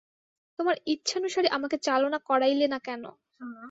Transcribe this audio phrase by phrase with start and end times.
[0.59, 3.03] তোমার ইচ্ছানুসারে আমাকে চালনা করাইলে না কেন।